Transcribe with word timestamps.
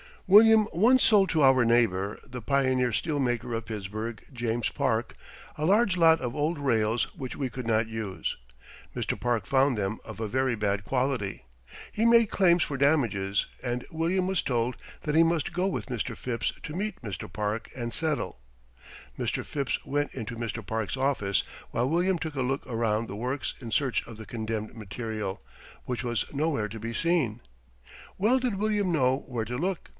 William 0.25 0.67
once 0.71 1.03
sold 1.03 1.29
to 1.31 1.43
our 1.43 1.65
neighbor, 1.65 2.17
the 2.25 2.41
pioneer 2.41 2.93
steel 2.93 3.19
maker 3.19 3.53
of 3.53 3.65
Pittsburgh, 3.65 4.23
James 4.31 4.69
Park, 4.69 5.15
a 5.57 5.65
large 5.65 5.97
lot 5.97 6.21
of 6.21 6.33
old 6.33 6.57
rails 6.57 7.13
which 7.15 7.35
we 7.35 7.49
could 7.49 7.67
not 7.67 7.87
use. 7.89 8.37
Mr. 8.95 9.19
Park 9.19 9.45
found 9.45 9.77
them 9.77 9.99
of 10.05 10.19
a 10.21 10.29
very 10.29 10.55
bad 10.55 10.85
quality. 10.85 11.45
He 11.91 12.05
made 12.05 12.31
claims 12.31 12.63
for 12.63 12.77
damages 12.77 13.45
and 13.61 13.85
William 13.91 14.25
was 14.25 14.41
told 14.41 14.77
that 15.01 15.15
he 15.15 15.21
must 15.21 15.51
go 15.53 15.67
with 15.67 15.87
Mr. 15.87 16.15
Phipps 16.15 16.53
to 16.63 16.73
meet 16.75 16.99
Mr. 17.01 17.31
Park 17.31 17.69
and 17.75 17.93
settle. 17.93 18.39
Mr. 19.19 19.43
Phipps 19.45 19.85
went 19.85 20.13
into 20.13 20.37
Mr. 20.37 20.65
Park's 20.65 20.95
office, 20.97 21.43
while 21.71 21.89
William 21.89 22.17
took 22.17 22.35
a 22.35 22.41
look 22.41 22.65
around 22.65 23.07
the 23.07 23.17
works 23.17 23.53
in 23.59 23.69
search 23.69 24.07
of 24.07 24.15
the 24.15 24.25
condemned 24.25 24.75
material, 24.77 25.41
which 25.83 26.03
was 26.05 26.25
nowhere 26.33 26.69
to 26.69 26.79
be 26.79 26.93
seen. 26.93 27.41
Well 28.17 28.39
did 28.39 28.55
William 28.55 28.93
know 28.93 29.25
where 29.27 29.45
to 29.45 29.57
look. 29.57 29.89